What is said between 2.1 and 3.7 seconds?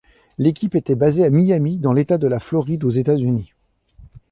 de la Floride aux États-Unis.